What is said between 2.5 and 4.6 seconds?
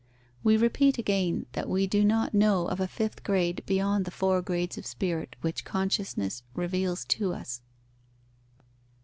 of a fifth grade beyond the four